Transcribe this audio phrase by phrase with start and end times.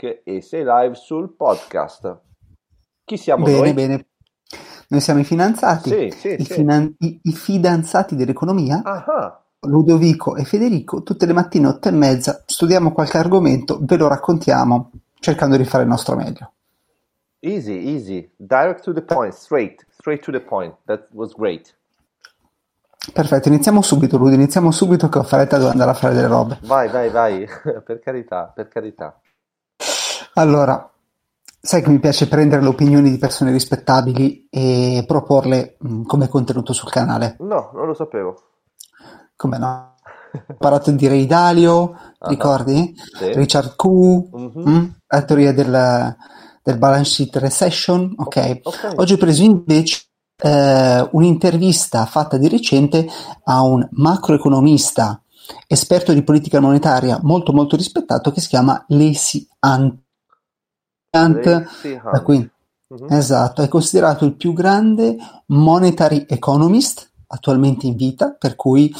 [0.00, 2.18] Facebook e sei live sul podcast.
[3.04, 3.72] Chi siamo bene, noi?
[3.74, 4.06] Bene,
[4.88, 6.52] Noi siamo i finanziati, sì, sì, i, sì.
[6.54, 12.42] finan- i, i fidanzati dell'economia, Ah, Ludovico e Federico, tutte le mattine otto e mezza
[12.46, 14.90] studiamo qualche argomento, ve lo raccontiamo
[15.20, 16.52] cercando di fare il nostro meglio.
[17.42, 18.30] easy, easy.
[18.36, 20.74] Direct to the point, straight, straight to the point.
[20.86, 21.74] That was great.
[23.12, 26.58] Perfetto, iniziamo subito, Ludo, iniziamo subito che ho fretta devo andare a fare delle robe.
[26.62, 27.46] Vai, vai, vai.
[27.84, 29.18] per carità, per carità.
[30.34, 30.90] Allora,
[31.60, 36.72] sai che mi piace prendere le opinioni di persone rispettabili e proporle mh, come contenuto
[36.72, 37.36] sul canale.
[37.40, 38.36] No, non lo sapevo.
[39.36, 39.94] Come no?
[40.32, 42.94] Ho imparato a dire Idalio, Ah, ricordi?
[43.18, 43.32] Sì.
[43.32, 44.68] Richard Q, Mhm.
[44.70, 44.84] mm?
[45.08, 46.16] la teoria del,
[46.62, 48.12] del balance sheet recession.
[48.16, 48.60] Ok.
[48.62, 48.92] Ok.
[48.96, 50.02] Oggi ho preso invece
[50.42, 53.06] eh, un'intervista fatta di recente
[53.44, 55.20] a un macroeconomista
[55.66, 59.98] esperto di politica monetaria molto molto rispettato che si chiama Lacey Hunt.
[62.12, 62.50] Da cui-
[62.88, 63.06] Mhm.
[63.10, 68.92] esatto, è considerato il più grande monetary economist attualmente in vita, per cui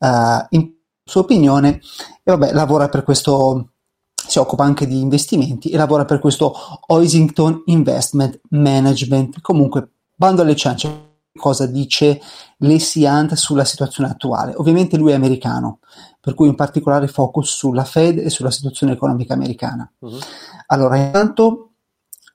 [0.00, 1.80] eh, in sua opinione,
[2.22, 3.70] e vabbè, lavora per questo,
[4.14, 6.54] si occupa anche di investimenti e lavora per questo
[6.88, 9.40] Oisington Investment Management.
[9.40, 11.06] Comunque, bando alle ciance,
[11.38, 12.20] cosa dice
[12.58, 14.52] Lacey Hunt sulla situazione attuale?
[14.56, 15.78] Ovviamente lui è americano,
[16.20, 19.90] per cui in particolare focus sulla Fed e sulla situazione economica americana.
[20.00, 20.18] Mhm.
[20.66, 21.70] Allora, intanto,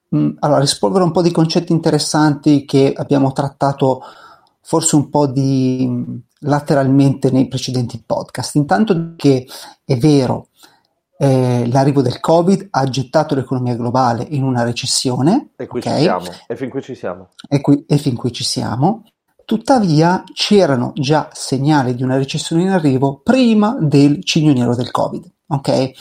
[0.09, 4.02] mh, allora, rispolvere un po' di concetti interessanti che abbiamo trattato
[4.62, 8.56] forse un po' di mh, lateralmente nei precedenti podcast.
[8.56, 9.46] Intanto che
[9.86, 10.48] è vero,
[11.17, 15.94] eh, l'arrivo del Covid ha gettato l'economia globale in una recessione, E qui ok?
[15.94, 16.28] ci siamo.
[16.47, 17.30] E fin qui ci siamo.
[17.47, 19.03] e, qui- e fin qui ci siamo.
[19.45, 25.30] Tuttavia c'erano già segnali di una recessione in arrivo prima del cigno nero del Covid,
[25.47, 25.69] ok?
[25.69, 25.91] Mhm.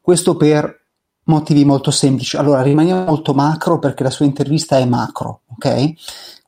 [0.00, 0.78] Questo per
[1.24, 2.36] motivi molto semplici.
[2.36, 5.92] Allora, rimaniamo molto macro perché la sua intervista è macro, ok?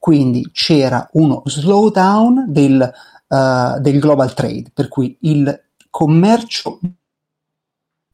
[0.00, 2.83] Quindi c'era uno slowdown del,
[3.29, 6.80] eh, del global trade, per cui il commercio,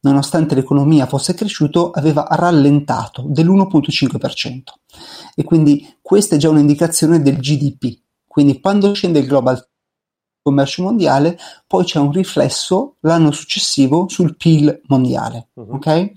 [0.01, 4.61] nonostante l'economia fosse cresciuto, aveva rallentato dell'1.5%.
[5.35, 7.99] E quindi questa è già un'indicazione del GDP.
[8.27, 9.67] Quindi quando scende il global
[10.41, 11.37] commercio mondiale,
[11.67, 15.49] poi c'è un riflesso l'anno successivo sul PIL mondiale.
[15.53, 15.73] Mhm.
[15.73, 16.11] ok?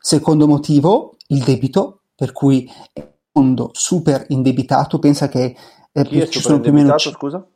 [0.00, 5.56] Secondo motivo, il debito, per cui è un mondo super indebitato, pensa che
[5.92, 7.46] eh, ci sono più o meno scusa?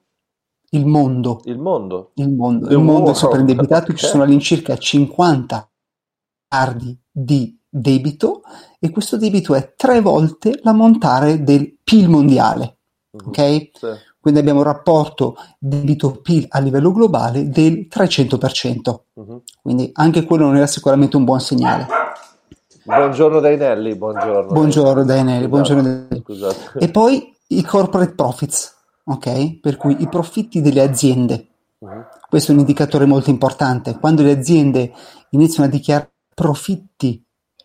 [0.75, 2.13] Il mondo, Il mondo.
[2.15, 5.71] il mondo, il mondo è world, super indebitato, ci sono all'incirca 50
[6.51, 8.43] miliardi di debito
[8.79, 12.79] e questo debito è tre volte l'ammontare del PIL mondiale,
[13.11, 13.29] Mhm.
[13.29, 13.71] ok?
[13.73, 13.87] Sì.
[14.23, 19.43] Quindi abbiamo un rapporto debito-PIL a livello globale del 300%, Mhm.
[19.61, 21.87] quindi anche quello non era sicuramente un buon segnale.
[22.85, 24.53] Buongiorno Dainelli, buongiorno.
[24.53, 26.21] Buongiorno Scusate, buongiorno Daniele.
[26.25, 26.79] Scusate.
[26.79, 28.75] E poi i corporate profits,
[29.05, 29.61] ok?
[29.61, 31.47] Per cui i profitti delle aziende.
[32.29, 33.99] Questo è un indicatore molto importante.
[33.99, 34.93] Quando le aziende
[35.31, 37.23] iniziano a dichiarare profitti,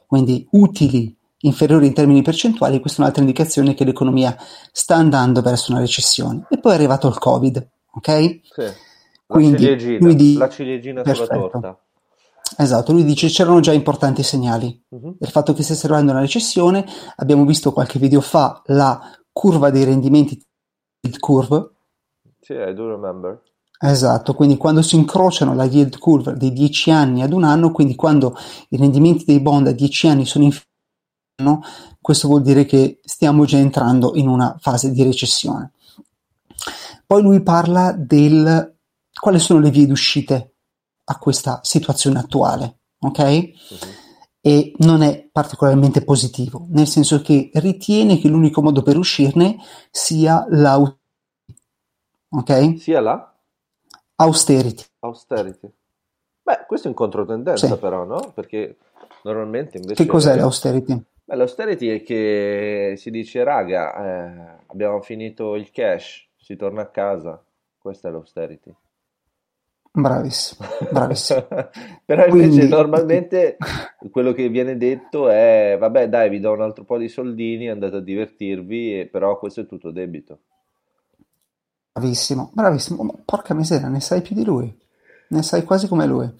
[0.08, 4.36] quindi utili inferiori in termini percentuali, questa è un'altra indicazione che l'economia
[4.72, 6.48] sta andando verso una recessione.
[6.50, 8.40] E poi è arrivato il Covid, ok?
[8.44, 8.62] Sì.
[9.30, 11.50] La Quindi, ciliegina, lui di- la ciliegina sulla Perfetto.
[11.50, 11.80] torta.
[12.60, 14.82] Esatto, lui dice c'erano già importanti segnali.
[14.90, 15.16] Mhm.
[15.20, 16.86] del fatto che stesse arrivando una recessione.
[17.18, 19.00] Abbiamo visto qualche video fa la
[19.32, 20.42] curva dei rendimenti
[21.08, 21.72] yield curve.
[22.40, 23.42] Sì, I do remember.
[23.80, 27.96] Esatto, quindi quando si incrociano la yield curve dei 10 anni ad un anno, quindi
[27.96, 28.36] quando
[28.70, 30.66] i rendimenti dei bond a 10 anni sono inferiori,
[32.02, 35.74] questo vuol dire che stiamo già entrando in una fase di recessione.
[37.06, 38.76] Poi lui parla del
[39.20, 40.56] quali sono le vie d'uscite
[41.06, 43.20] a questa situazione attuale, ok?
[43.20, 43.52] Mhm.
[44.40, 49.58] e non è particolarmente positivo, nel senso che ritiene che l'unico modo per uscirne
[49.92, 50.97] sia l'austerity,
[52.30, 52.78] ok?
[52.80, 53.32] Sia la
[54.20, 54.84] Austerity.
[55.00, 55.72] austerity.
[56.42, 57.78] Beh, questo è in controtendenza Sì.
[57.78, 58.32] però, no?
[58.34, 58.78] Perché
[59.24, 60.02] normalmente invece...
[60.04, 61.04] Che cos'è l'austerity?
[61.26, 66.88] Beh, l'austerity è che si dice, raga, eh, abbiamo finito il cash, si torna a
[66.88, 67.44] casa.
[67.78, 68.74] Questa è l'austerity.
[69.92, 71.48] Bravissimo, bravissimo.
[72.06, 73.58] Però invece Quindi- normalmente
[74.12, 77.96] quello che viene detto è, vabbè dai, vi do un altro po' di soldini, andate
[77.98, 80.40] a divertirvi, però questo è tutto debito.
[81.98, 83.04] Bravissimo, bravissimo.
[83.04, 84.76] Ma porca miseria, ne sai più di lui.
[85.30, 86.32] Ne sai quasi come lui.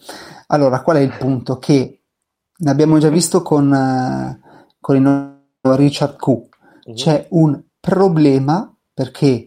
[0.48, 1.58] Allora, qual è il punto?
[1.58, 2.00] Che
[2.56, 4.40] ne abbiamo già visto con, eh,
[4.80, 6.26] con il nostro Richard Q.
[6.28, 6.94] Mhm.
[6.94, 9.46] C'è un problema perché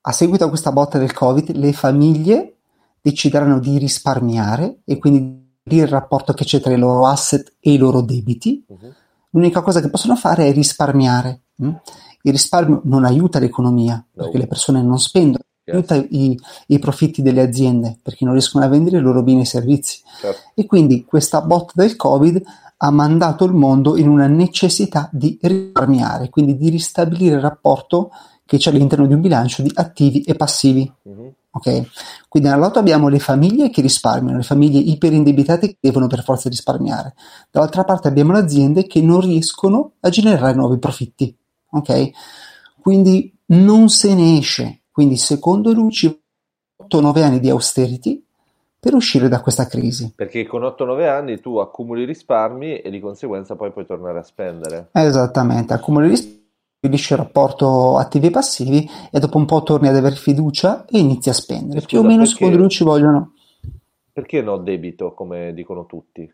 [0.00, 2.56] a seguito a questa botta del Covid le famiglie
[3.02, 7.72] decideranno di risparmiare e quindi di il rapporto che c'è tra i loro asset e
[7.72, 8.64] i loro debiti.
[8.66, 8.94] Mhm.
[9.32, 11.42] L'unica cosa che possono fare è risparmiare.
[11.62, 11.74] mm?
[12.22, 15.44] Il risparmio non aiuta l'economia perché le persone non spendono.
[15.70, 19.46] Aiuta i, i profitti delle aziende perché non riescono a vendere i loro beni e
[19.46, 20.00] servizi.
[20.20, 20.40] Certo.
[20.54, 22.42] E quindi questa botta del Covid
[22.82, 28.10] ha mandato il mondo in una necessità di risparmiare, quindi di ristabilire il rapporto
[28.46, 30.90] che c'è all'interno di un bilancio di attivi e passivi.
[31.04, 31.32] Mhm.
[31.52, 31.82] Ok?
[32.28, 36.22] Quindi da un lato abbiamo le famiglie che risparmiano, le famiglie iperindebitate che devono per
[36.22, 37.14] forza risparmiare,
[37.50, 41.36] dall'altra parte abbiamo le aziende che non riescono a generare nuovi profitti.
[41.72, 42.10] Ok?
[42.80, 44.79] Quindi non se ne esce.
[45.00, 48.22] Quindi secondo lui ci vogliono 8-9 anni di austerity
[48.78, 50.12] per uscire da questa crisi.
[50.14, 54.90] Perché con 8-9 anni tu accumuli risparmi e di conseguenza poi puoi tornare a spendere.
[54.92, 56.44] Esattamente, accumuli risparmi,
[56.76, 60.98] stabilisci il rapporto attivi e passivi e dopo un po' torni ad avere fiducia e
[60.98, 61.80] inizi a spendere.
[61.80, 63.32] Scusa, Più o meno perché- secondo lui ci vogliono.
[64.12, 66.30] Perché no debito, come dicono tutti?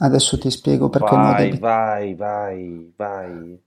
[0.00, 1.60] Adesso ti spiego perché no vai, debito.
[1.64, 3.60] vai, vai, vai.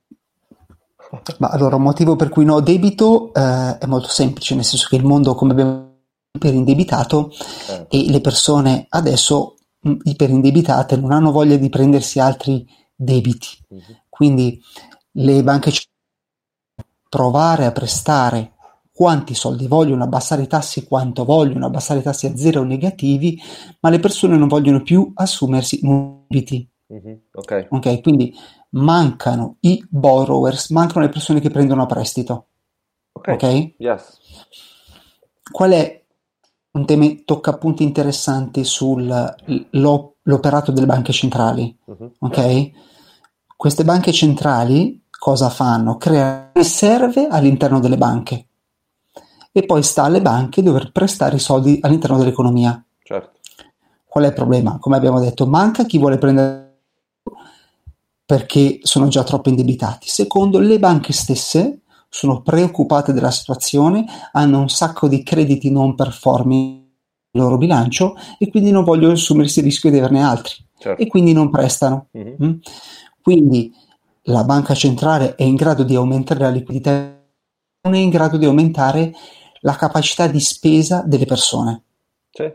[1.39, 4.95] Ma allora, un motivo per cui no debito eh, è molto semplice, nel senso che
[4.95, 5.89] il mondo, come abbiamo
[6.33, 7.31] iperindebitato
[7.67, 12.65] Eh, e le persone adesso mh, iperindebitate non hanno voglia di prendersi altri
[12.95, 13.47] debiti.
[13.69, 13.95] mhm.
[14.09, 14.61] Quindi
[15.13, 15.85] le banche ci-
[17.09, 18.53] provare a prestare
[18.91, 23.39] quanti soldi vogliono, abbassare i tassi quanto vogliono, abbassare i tassi a zero o negativi,
[23.81, 26.69] ma le persone non vogliono più assumersi debiti.
[26.89, 28.33] Mhm, Ok, Ok, quindi
[28.71, 32.47] mancano i borrowers, mancano le persone che prendono a prestito.
[33.13, 33.73] ok, Ok?
[33.77, 34.19] yes.
[35.51, 36.03] Qual è
[36.71, 41.77] un tema tocca punti interessanti sull'operato delle banche centrali?
[41.85, 42.71] Mhm, Ok?
[43.57, 45.97] Queste banche centrali cosa fanno?
[45.97, 48.47] Creano riserve all'interno delle banche
[49.51, 52.81] e poi sta alle banche dover prestare i soldi all'interno dell'economia.
[53.03, 53.39] Certo.
[54.05, 54.77] Qual è il problema?
[54.79, 56.70] Come abbiamo detto, manca chi vuole prendere
[58.31, 60.07] perché sono già troppo indebitati.
[60.07, 66.79] Secondo, le banche stesse sono preoccupate della situazione, hanno un sacco di crediti non performing
[67.31, 71.01] nel loro bilancio e quindi non vogliono assumersi il rischio di averne altri Certo.
[71.01, 72.07] e quindi non prestano.
[72.13, 72.53] Mhm, Mm?
[73.21, 73.69] Quindi
[74.23, 77.21] la banca centrale è in grado di aumentare la liquidità,
[77.81, 79.11] non è in grado di aumentare
[79.59, 81.83] la capacità di spesa delle persone.
[82.29, 82.49] Sì.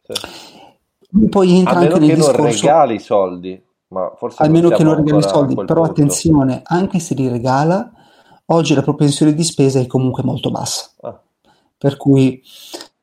[0.00, 1.28] Sì.
[1.28, 3.62] Poi entra A meno anche che nel non discorso, regali i soldi,
[3.92, 5.90] ma forse almeno che siamo non regali i soldi, però punto.
[5.90, 7.90] attenzione, anche se li regala,
[8.46, 10.90] oggi la propensione di spesa è comunque molto bassa.
[11.02, 11.20] Ah,
[11.76, 12.42] Per cui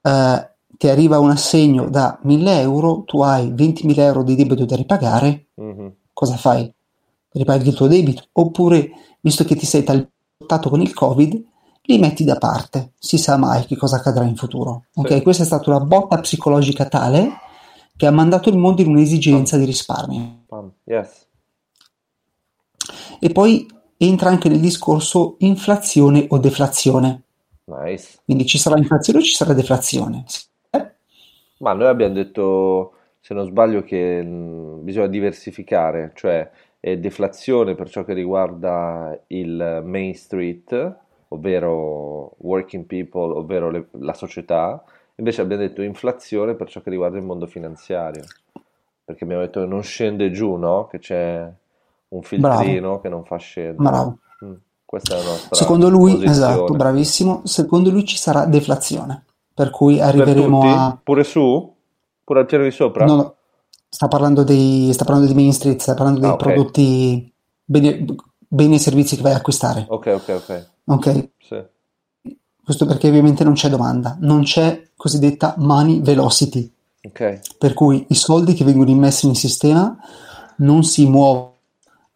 [0.02, 4.76] eh, ti arriva un assegno da 1000 euro, tu hai 20.000 euro di debito da
[4.76, 6.72] ripagare, mhm, cosa fai?
[7.32, 8.24] Ripaghi il tuo debito?
[8.34, 8.90] Oppure,
[9.22, 11.44] visto che ti sei talpato con il Covid,
[11.84, 12.94] li metti da parte.
[12.98, 14.86] Si sa mai che cosa accadrà in futuro.
[14.96, 15.22] Ok, Sì.
[15.22, 17.30] questa è stata una botta psicologica tale
[17.96, 20.38] che ha mandato il mondo in un'esigenza di risparmio.
[20.50, 21.28] Pam, yes.
[23.20, 23.68] E poi
[23.98, 27.22] entra anche nel discorso inflazione o deflazione.
[27.66, 28.20] Nice.
[28.26, 30.26] Quindi ci sarà inflazione o ci sarà deflazione?
[30.72, 30.92] Eh?
[31.60, 36.50] Ma noi abbiamo detto, se non sbaglio, che mh, bisogna diversificare, cioè
[36.80, 40.98] è deflazione per ciò che riguarda il Main Street,
[41.28, 44.84] ovvero working people, ovvero le- la società,
[45.16, 48.24] invece abbiamo detto inflazione per ciò che riguarda il mondo finanziario,
[49.10, 50.86] perché abbiamo detto che non scende giù, no?
[50.86, 51.52] Che c'è
[52.10, 53.76] un Bravo, filtrino che non fa scendere.
[53.78, 54.18] bravo.
[54.46, 54.54] Mm,
[54.86, 56.78] Questa è la nostra Secondo lui, esatto, posizione.
[56.78, 57.42] bravissimo.
[57.46, 60.72] Secondo lui ci sarà deflazione, per cui Per arriveremo tutti?
[60.72, 61.76] a Pure su?
[62.24, 63.06] Pure al piano di sopra?
[63.06, 63.36] No,
[63.90, 66.40] sta parlando dei, sta parlando di Main Street, sta parlando dei Ah, ok.
[66.44, 67.34] prodotti,
[67.66, 68.06] beni,
[68.48, 69.86] beni e servizi che vai a acquistare.
[69.90, 70.68] Ok, ok, ok.
[70.86, 71.30] Ok?
[71.40, 71.64] Sì.
[72.64, 77.40] Questo perché ovviamente non c'è domanda, non c'è cosiddetta money velocity, Ok.
[77.58, 79.96] per cui i soldi che vengono immessi nel sistema
[80.58, 81.54] non si muovono,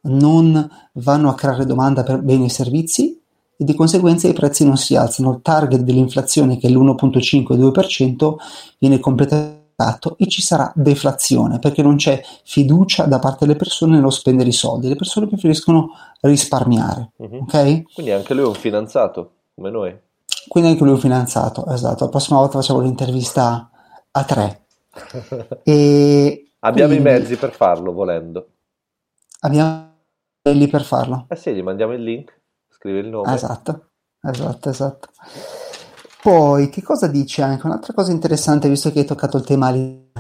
[0.02, 3.18] non vanno a creare domanda per beni e servizi
[3.56, 5.32] e di conseguenza i prezzi non si alzano.
[5.32, 8.36] Il target dell'inflazione, che è l'1.5-2%,
[8.80, 14.10] viene completato e ci sarà deflazione perché non c'è fiducia da parte delle persone nello
[14.10, 14.90] spendere i soldi.
[14.90, 17.38] Le persone preferiscono risparmiare, Mhm.
[17.44, 17.94] ok?
[17.94, 19.98] Quindi anche lui è un fidanzato, come noi.
[20.48, 22.04] Quindi anche lui è un fidanzato, esatto.
[22.04, 23.70] La prossima volta facciamo l'intervista
[24.12, 24.63] a tre.
[25.66, 28.48] E Abbiamo i quindi mezzi per farlo, volendo.
[29.42, 29.92] abbiamo
[30.44, 31.26] lì per farlo.
[31.30, 33.34] Eh sì, gli mandiamo il link, scrive il nome.
[33.34, 33.90] Esatto,
[34.22, 35.10] esatto, esatto.
[36.22, 37.66] Poi, che cosa dice anche?
[37.66, 40.12] Un'altra cosa interessante, visto che hai toccato il tema lì,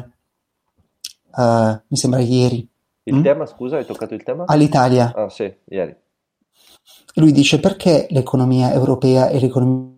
[1.37, 2.67] eh, mi sembra ieri,
[3.03, 3.23] Il mm?
[3.23, 4.43] tema, scusa, hai toccato il tema?
[4.45, 5.13] all'Italia.
[5.13, 5.95] Ah sì, ieri.
[7.15, 9.91] Lui dice perché l'economia europea e l'economia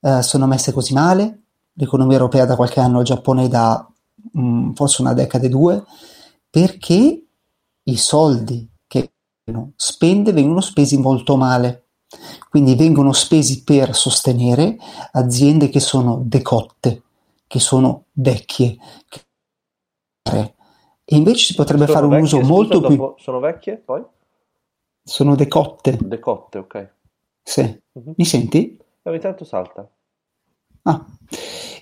[0.00, 1.42] eh, sono messe così male?
[1.74, 3.86] L'economia europea da qualche anno, il Giappone da
[4.32, 5.84] mh, mm, forse una decade due,
[6.48, 7.24] perché
[7.84, 9.12] i soldi che
[9.76, 11.86] spende vengono spesi molto male.
[12.50, 14.76] Quindi vengono spesi per sostenere
[15.12, 17.02] aziende che sono decotte,
[17.46, 18.76] che sono vecchie.
[21.04, 22.96] E invece si potrebbe Sono fare un vecchie, uso molto più...
[22.96, 24.04] dopo- sono vecchie poi?
[25.02, 25.98] Sono decotte.
[26.00, 26.94] Decotte, ok.
[27.42, 27.82] Sì.
[27.92, 28.12] Mhm.
[28.16, 28.78] Mi senti?
[29.02, 29.88] Ogni tanto salta.
[30.82, 31.04] Ah.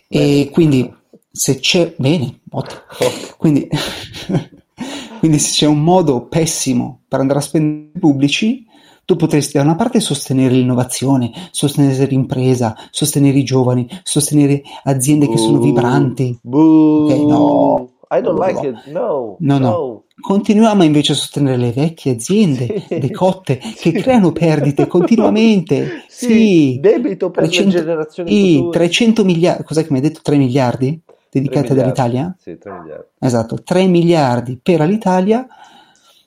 [0.08, 0.92] E quindi
[1.30, 1.94] se c'è...
[1.96, 2.80] Bene, ottimo.
[3.36, 3.68] Quindi,
[5.18, 8.66] quindi se c'è un modo pessimo per andare a spendere pubblici,
[9.04, 15.36] tu potresti da una parte sostenere l'innovazione, sostenere l'impresa, sostenere i giovani, sostenere aziende che
[15.36, 16.38] sono vibranti.
[16.40, 17.06] Boo.
[17.06, 17.89] Ok, no.
[18.12, 18.68] I don't No, like no.
[18.68, 18.86] it.
[18.86, 19.36] No.
[19.40, 20.04] No, no.
[20.20, 22.98] Continuiamo invece a sostenere le vecchie aziende Sì.
[22.98, 26.04] decotte che creano perdite continuamente.
[26.08, 28.78] Sì, Sì, debito per 300 le generazioni sì, future.
[28.78, 30.20] 300 miliardi, cos'è che mi hai detto?
[30.22, 31.00] 3 miliardi
[31.30, 32.00] dedicati 3 miliardi.
[32.00, 32.36] all'Italia?
[32.38, 33.06] Sì, 3 miliardi.
[33.20, 35.46] Esatto, 3 miliardi per l'Italia.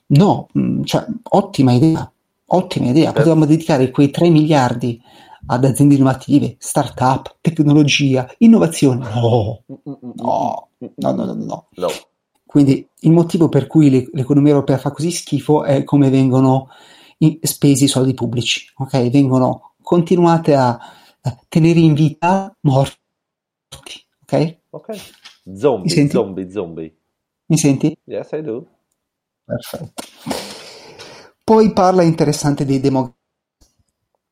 [0.06, 2.10] No, mh, cioè, ottima idea,
[2.46, 3.04] ottima idea.
[3.04, 3.18] Certo.
[3.18, 5.00] Potevamo dedicare quei 3 miliardi
[5.46, 9.06] ad aziende innovative, start-up, tecnologia, innovazione.
[9.14, 11.68] No, Mm, mm, mm, no, mm, mm, no, no, no, no.
[11.76, 11.88] No.
[12.46, 16.68] Quindi il motivo per cui le- l'economia europea fa così schifo è come vengono
[17.40, 19.10] spesi i soldi pubblici, ok?
[19.10, 20.78] Vengono continuate a
[21.26, 22.98] a tenere in vita morti,
[24.22, 24.58] ok?
[24.72, 24.88] Ok.
[25.54, 26.12] Zombie, Mi senti?
[26.12, 26.94] zombie, zombie.
[27.46, 27.96] Mi senti?
[28.06, 28.66] Yes, I do.
[29.46, 30.02] Perfetto.
[31.42, 33.16] Poi parla interessante dei demo-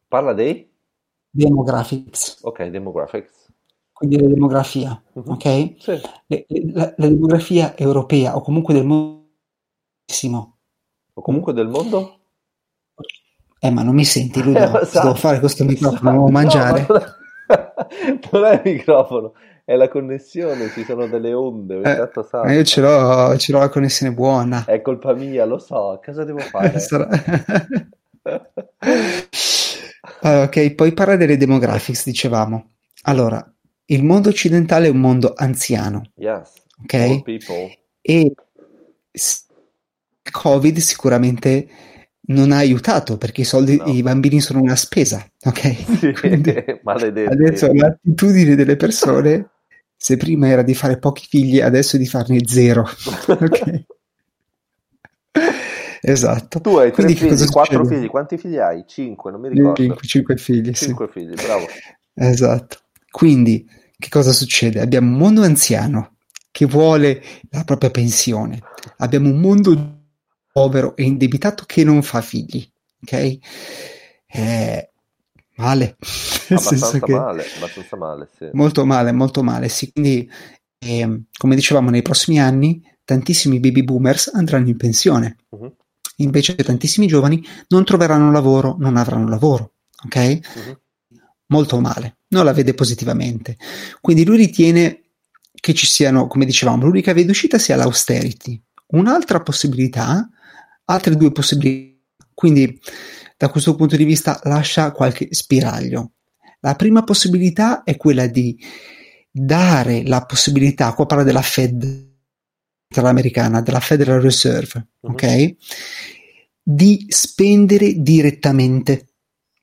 [0.09, 0.71] Parla dei?
[1.35, 3.42] demographics, Ok, demographics.
[4.03, 5.31] Quindi la demografia, Mhm.
[5.31, 5.75] ok?
[5.79, 6.01] Sì.
[6.27, 9.21] Le- la, la demografia europea o comunque del mondo
[11.15, 12.19] O comunque del mondo?
[13.61, 14.59] Eh, ma non mi senti, Ludo?
[14.81, 15.01] Eh, so.
[15.03, 16.87] Devo fare questo microfono, No, devo mangiare.
[16.89, 17.05] ma
[18.33, 22.11] non è- il microfono, è la connessione, ci sono delle onde, Eh,
[22.43, 24.65] ma io ce l'ho, ce l'ho la connessione buona.
[24.65, 26.77] È colpa mia, lo so, cosa devo fare?
[26.81, 27.09] Sarà-
[30.23, 32.71] Allora, ok, poi parla delle demographics, dicevamo.
[33.03, 33.52] Allora,
[33.87, 36.95] il mondo occidentale è un mondo anziano, Yes, ok?
[38.01, 38.33] E il
[40.31, 41.69] Covid sicuramente
[42.25, 43.87] non ha aiutato perché i soldi, No.
[43.87, 45.75] i bambini sono una spesa, ok?
[45.99, 46.55] Sì, Quindi
[47.29, 49.51] adesso l'attitudine delle persone,
[49.97, 52.87] se prima era di fare pochi figli, adesso è di farne zero,
[53.27, 53.85] ok?
[56.05, 56.61] Esatto.
[56.61, 58.85] Tu hai tre Quindi cosa figli, quattro figli, quanti figli hai?
[58.87, 59.81] Cinque, non mi ricordo.
[59.81, 60.87] Cinque, cinque figli, sì.
[60.87, 61.67] Cinque figli, bravo.
[62.15, 62.79] Esatto.
[63.13, 64.81] Quindi, che cosa succede?
[64.81, 66.17] Abbiamo un mondo anziano
[66.51, 68.61] che vuole la propria pensione.
[68.99, 70.01] Abbiamo un mondo
[70.51, 72.67] povero e indebitato che non fa figli.
[73.03, 73.39] Ok?
[74.27, 74.91] Eh,
[75.57, 75.97] male.
[76.49, 78.49] Nel senso Abbastanza che male, abbastanza male, sì.
[78.53, 79.69] molto male, molto male.
[79.69, 80.29] Sì, quindi,
[80.79, 85.37] ehm, come dicevamo, nei prossimi anni tantissimi baby boomers andranno in pensione.
[85.51, 85.73] Mhm,
[86.17, 89.75] Invece tantissimi giovani non troveranno lavoro, non avranno lavoro.
[90.05, 90.41] Ok?
[90.57, 90.82] mhm.
[91.53, 93.57] Molto male, non la vede positivamente.
[94.01, 95.03] Quindi lui ritiene
[95.53, 98.61] che ci siano, come dicevamo, l'unica via d'uscita sia l'austerity.
[98.89, 100.29] Un'altra possibilità,
[100.87, 101.95] altre due possibilità,
[102.35, 102.81] quindi
[103.37, 106.13] da questo punto di vista lascia qualche spiraglio.
[106.61, 108.59] La prima possibilità è quella di
[109.31, 112.11] dare la possibilità, qua parla della Fed
[112.95, 115.13] americana, della Federal Reserve, Mhm.
[115.13, 115.55] ok?
[116.63, 119.07] Di spendere direttamente.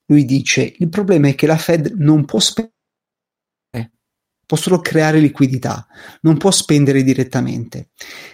[0.10, 2.74] Lui dice: il problema è che la Fed non può spendere,
[4.46, 5.88] può solo creare liquidità,
[6.22, 7.90] non può spendere direttamente.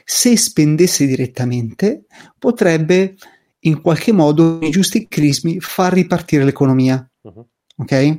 [0.05, 2.05] Se spendesse direttamente,
[2.39, 3.15] potrebbe
[3.59, 7.05] in qualche modo, nei giusti crismi, far ripartire l'economia.
[7.23, 7.45] Mhm.
[7.77, 8.17] Ok?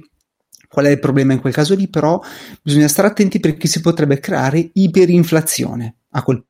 [0.69, 1.89] Qual è il problema in quel caso lì?
[1.89, 2.21] Però
[2.63, 6.45] bisogna stare attenti perché si potrebbe creare iperinflazione a quel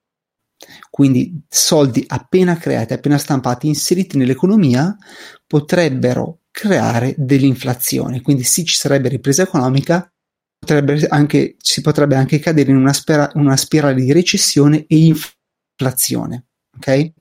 [0.90, 4.96] quindi soldi appena creati, appena stampati, inseriti nell'economia
[5.46, 8.22] potrebbero creare dell'inflazione.
[8.22, 10.10] Quindi sì, ci sarebbe ripresa economica,
[10.58, 14.96] potrebbe anche, si potrebbe anche cadere in una, spera- una spirale di recessione e
[15.76, 16.46] inflazione.
[16.74, 17.12] Ok?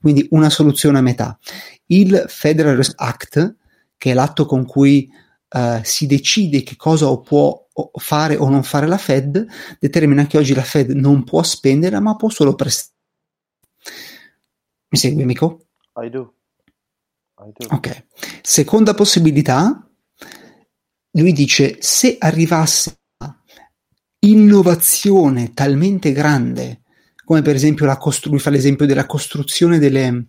[0.00, 1.38] Quindi una soluzione a metà.
[1.86, 3.56] Il Federal Reserve Act,
[3.96, 5.08] che è l'atto con cui
[5.48, 9.46] eh, si decide che cosa può fare o non fare la Fed,
[9.78, 12.92] determina che oggi la Fed non può spendere, ma può solo prestare.
[14.88, 15.66] Mi segui, amico?
[15.94, 16.33] I do.
[17.70, 18.06] Ok.
[18.42, 19.88] Seconda possibilità,
[21.12, 22.98] lui dice se arrivasse
[24.20, 26.82] innovazione talmente grande,
[27.24, 30.26] come per esempio la costru- lui fa l'esempio della costruzione delle,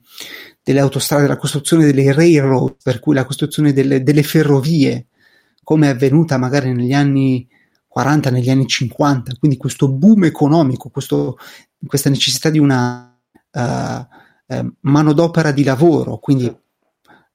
[0.63, 5.07] delle autostrade, la costruzione delle railroad, per cui la costruzione delle, delle ferrovie,
[5.63, 7.47] come è avvenuta magari negli anni
[7.87, 11.37] 40, negli anni 50, quindi questo boom economico, questo,
[11.85, 13.17] questa necessità di una
[13.51, 16.63] uh, uh, manodopera di lavoro, quindi...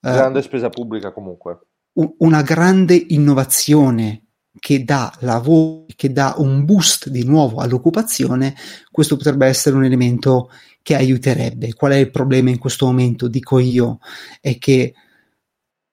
[0.01, 0.11] Sì.
[0.11, 1.61] Grande spesa pubblica comunque.
[1.93, 4.25] Una grande innovazione
[4.59, 8.55] che dà lavoro, che dà un boost di nuovo all'occupazione,
[8.91, 10.51] questo potrebbe essere un elemento
[10.83, 11.75] che aiuterebbe.
[11.75, 13.29] Qual è il problema in questo momento?
[13.29, 13.99] Dico io,
[14.41, 14.95] è che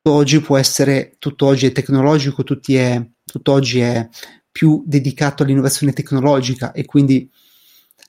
[0.07, 4.07] oggi può essere, tutto oggi è tecnologico, è, tutto oggi è
[4.49, 7.29] più dedicato all'innovazione tecnologica e quindi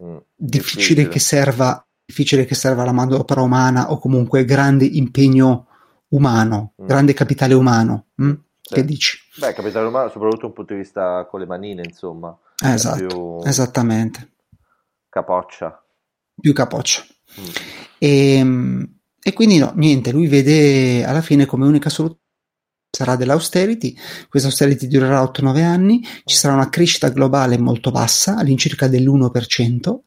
[0.02, 1.08] mm, difficile, difficile.
[1.08, 5.67] Che serva, difficile che serva la manodopera umana o comunque grande impegno
[6.08, 6.86] umano, mm.
[6.86, 8.06] grande capitale umano.
[8.22, 8.32] Mm?
[8.60, 8.74] Sì.
[8.74, 9.18] Che dici?
[9.38, 12.36] Beh, capitale umano, soprattutto da un punto di vista con le manine, insomma.
[12.62, 13.48] Esatto, più...
[13.48, 14.32] esattamente.
[15.08, 15.82] Capoccia.
[16.40, 17.02] Più capoccia.
[17.40, 17.44] Mm.
[17.98, 22.26] E, ehm, e, quindi no, niente, lui vede alla fine come unica soluzione
[22.90, 23.96] sarà dell'austerity,
[24.28, 29.98] questa austerity durerà 8-9 anni, ci sarà una crescita globale molto bassa, all'incirca dell'1%,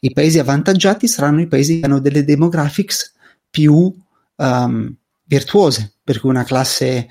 [0.00, 3.14] i paesi avvantaggiati saranno i paesi che hanno delle demographics
[3.50, 3.92] più
[4.36, 4.96] um,
[5.26, 7.06] virtuose, per cui una classe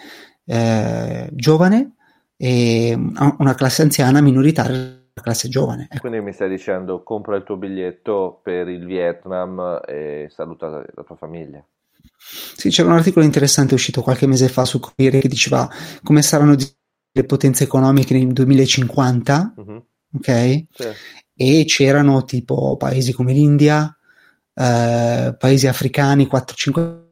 [0.46, 1.96] eh, giovane
[2.38, 2.94] e
[3.38, 5.88] una classe anziana minoritaria una classe giovane.
[5.90, 6.02] Ecco.
[6.02, 11.16] Quindi mi stai dicendo compra il tuo biglietto per il Vietnam e saluta la tua
[11.16, 11.66] famiglia.
[12.18, 15.70] Sì, c'era un articolo interessante uscito qualche mese fa su Corriere che diceva
[16.04, 16.56] come saranno
[17.12, 19.86] le potenze economiche nel 2050, uh-huh.
[20.18, 20.66] ok?
[20.70, 20.88] Sì.
[21.34, 23.96] E c'erano tipo paesi come l'India,
[24.54, 27.04] eh, paesi africani, 4-5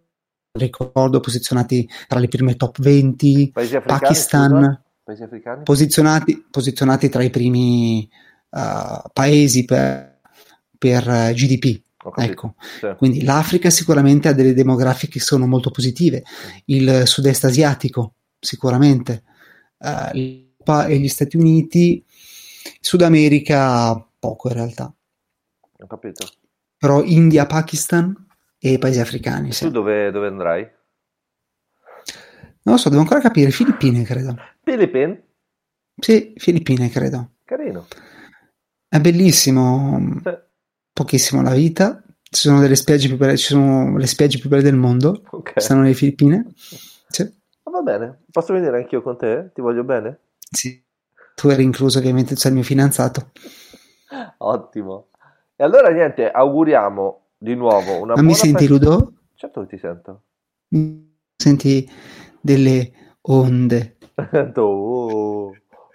[0.53, 5.31] ricordo posizionati tra le prime top 20, Paesi Pakistan, Paesi?
[5.63, 8.07] Posizionati, posizionati, tra i primi
[8.51, 10.19] uh, paesi per,
[10.77, 11.81] per uh, GDP.
[12.15, 12.55] Ecco.
[12.79, 12.93] Sì.
[12.98, 16.24] Quindi l'Africa sicuramente ha delle demografiche che sono molto positive,
[16.65, 19.24] il sud-est asiatico sicuramente,
[19.79, 22.05] uh, l'Europa e gli Stati Uniti,
[22.79, 24.93] Sud America poco in realtà.
[25.79, 26.27] Ho capito.
[26.77, 28.15] Però India, Pakistan
[28.65, 29.50] e paesi africani.
[29.50, 30.62] Tu dove, dove, andrai?
[32.61, 33.51] Non lo so, devo ancora capire.
[33.51, 34.37] Filippine, credo.
[34.64, 35.22] Filippine?
[35.98, 37.31] Sì, Filippine, credo.
[37.44, 37.87] Carino.
[38.87, 40.22] È bellissimo.
[40.24, 40.31] Sì.
[40.94, 42.01] Pochissimo la vita.
[42.22, 45.24] Ci sono delle spiagge più belle, ci sono le spiagge più belle del mondo.
[45.29, 45.61] Okay.
[45.61, 46.53] Stanno nelle Filippine.
[46.55, 47.29] Sì.
[47.64, 48.22] va bene.
[48.31, 49.51] Posso venire anch'io con te?
[49.53, 50.20] Ti voglio bene?
[50.50, 50.81] Sì.
[51.35, 53.31] Tu eri incluso, ovviamente, sei il mio fidanzato.
[54.37, 55.09] Ottimo.
[55.57, 58.74] E allora niente, auguriamo di nuovo una Ma mi senti festa...
[58.74, 59.14] Ludo?
[59.36, 60.22] Certo che ti sento.
[61.36, 61.90] Senti
[62.40, 62.92] delle
[63.24, 63.98] onde.
[64.56, 65.51] oh,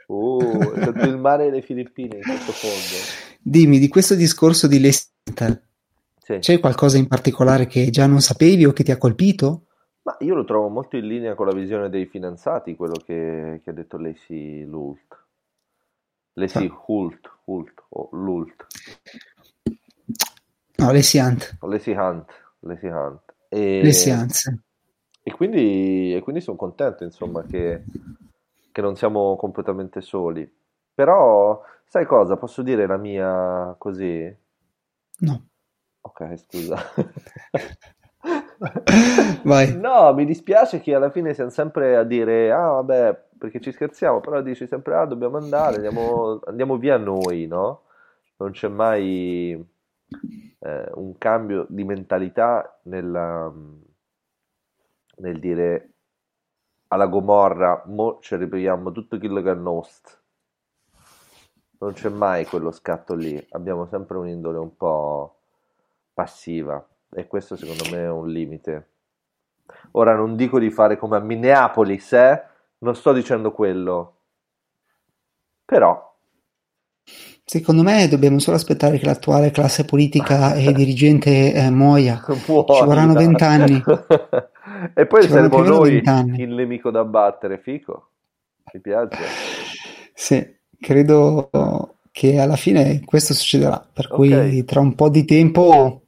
[0.08, 3.38] oh, sento il mare e le Filippine in sottofondo.
[3.40, 5.60] Dimmi, di questo discorso di Lacey
[6.18, 6.38] sì.
[6.38, 9.62] c'è qualcosa in particolare che già non sapevi o che ti ha colpito?
[10.02, 13.70] Ma io lo trovo molto in linea con la visione dei finanziati, quello che, che
[13.70, 15.24] ha detto Lacey Lult.
[16.34, 16.84] Lacey ah.
[16.86, 18.66] Hult, Hult o Lult.
[20.80, 21.58] No, Lacey Hunt.
[21.62, 22.24] Lacey Hunt.
[22.60, 23.20] Lacey Hunt.
[23.48, 24.60] E, Lacey Hunt.
[25.24, 27.82] E quindi, e quindi sono contento, insomma, che,
[28.70, 30.48] che non siamo completamente soli.
[30.94, 32.36] Però, sai cosa?
[32.36, 34.32] Posso dire la mia così?
[35.18, 35.48] No.
[36.02, 36.76] Ok, scusa.
[39.42, 39.76] Vai.
[39.76, 44.20] No, mi dispiace che alla fine siamo sempre a dire, ah vabbè, perché ci scherziamo,
[44.20, 47.82] però dici sempre, ah dobbiamo andare, andiamo, andiamo via noi, no?
[48.36, 49.60] Non c'è mai
[50.60, 53.52] eh, un cambio di mentalità nella,
[55.16, 55.90] nel dire
[56.88, 60.16] alla Gomorra, mo ci ripigliamo tutto quello che è nostro.
[61.80, 65.36] Non c'è mai quello scatto lì, abbiamo sempre un'indole un po'
[66.12, 68.90] passiva e questo secondo me è un limite.
[69.92, 72.44] Ora non dico di fare come a Minneapolis, eh?
[72.78, 74.16] non sto dicendo quello,
[75.64, 76.07] però
[77.50, 82.22] Secondo me dobbiamo solo aspettare che l'attuale classe politica e dirigente eh, muoia.
[82.46, 82.74] Muoia.
[82.74, 83.82] Ci vorranno vent'anni.
[84.94, 86.02] e poi Ci saremo noi
[86.36, 88.10] il nemico da battere, fico.
[88.70, 89.16] Mi piace.
[90.12, 90.46] Sì,
[90.78, 91.48] credo
[92.12, 94.64] che alla fine questo succederà, per cui okay.
[94.64, 96.02] tra un po' di tempo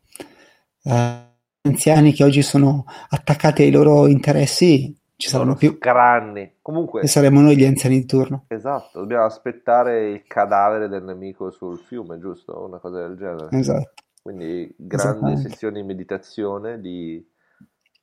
[0.82, 1.18] eh,
[1.62, 6.54] anziani che oggi sono attaccati ai loro interessi ci saranno più cranni.
[6.62, 8.46] Comunque, e saremo noi gli anziani di turno.
[8.48, 12.64] Esatto, dobbiamo aspettare il cadavere del nemico sul fiume, giusto?
[12.64, 13.48] Una cosa del genere.
[13.50, 14.02] Esatto.
[14.22, 17.22] Quindi grandi sessioni di meditazione, di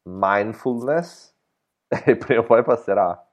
[0.03, 1.33] mindfulness
[1.87, 3.27] e prima o poi passerà.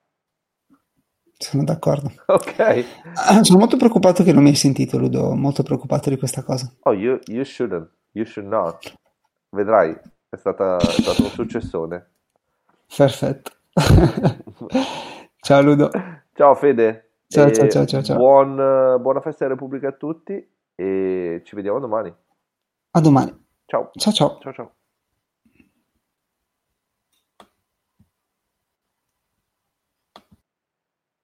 [1.37, 2.11] Sono d'accordo.
[2.25, 2.85] Ok.
[3.13, 5.35] Ah, sono molto preoccupato che non mi hai sentito, Ludo.
[5.35, 6.71] Molto preoccupato di questa cosa.
[6.81, 7.87] Oh, you, you shouldn't.
[8.13, 8.93] You should not.
[9.49, 9.95] Vedrai,
[10.29, 12.09] è, stata, è stato un successone.
[12.95, 13.54] Perfetto.
[15.41, 15.89] Ciao Ludo.
[16.33, 17.11] Ciao Fede.
[17.27, 17.51] Ciao.
[17.51, 18.17] Ciao, ciao, ciao, ciao.
[18.17, 18.55] Buon,
[19.01, 20.33] buona festa della Repubblica a tutti
[20.75, 22.13] e ci vediamo domani.
[22.91, 23.33] A domani.
[23.65, 23.89] Ciao.
[23.93, 24.37] Ciao ciao.
[24.39, 24.74] Ciao ciao.